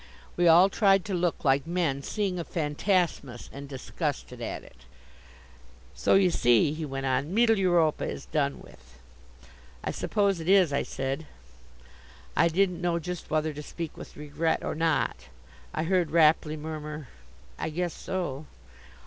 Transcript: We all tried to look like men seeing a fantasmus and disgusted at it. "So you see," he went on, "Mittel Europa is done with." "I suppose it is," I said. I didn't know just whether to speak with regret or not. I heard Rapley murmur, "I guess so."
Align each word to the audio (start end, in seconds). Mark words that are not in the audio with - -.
We 0.35 0.47
all 0.47 0.67
tried 0.67 1.05
to 1.05 1.13
look 1.13 1.45
like 1.45 1.67
men 1.67 2.01
seeing 2.01 2.39
a 2.39 2.43
fantasmus 2.43 3.51
and 3.53 3.69
disgusted 3.69 4.41
at 4.41 4.63
it. 4.63 4.85
"So 5.93 6.15
you 6.15 6.31
see," 6.31 6.73
he 6.73 6.85
went 6.85 7.05
on, 7.05 7.35
"Mittel 7.35 7.59
Europa 7.59 8.05
is 8.09 8.25
done 8.25 8.61
with." 8.61 8.97
"I 9.83 9.91
suppose 9.91 10.39
it 10.39 10.49
is," 10.49 10.73
I 10.73 10.81
said. 10.81 11.27
I 12.35 12.47
didn't 12.47 12.81
know 12.81 12.97
just 12.97 13.29
whether 13.29 13.53
to 13.53 13.61
speak 13.61 13.95
with 13.95 14.17
regret 14.17 14.63
or 14.63 14.73
not. 14.73 15.27
I 15.71 15.83
heard 15.83 16.09
Rapley 16.09 16.57
murmur, 16.57 17.09
"I 17.59 17.69
guess 17.69 17.93
so." 17.93 18.47